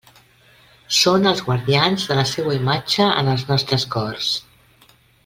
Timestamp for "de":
2.11-2.17